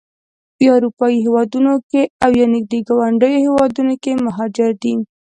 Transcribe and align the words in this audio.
یا 0.65 0.71
اروپایي 0.77 1.17
هېوادونو 1.25 1.73
کې 1.89 2.01
او 2.23 2.31
یا 2.39 2.45
نږدې 2.55 2.79
ګاونډیو 2.87 3.43
هېوادونو 3.45 3.93
کې 4.03 4.11
مهاجر 4.25 4.69
دي. 4.81 4.93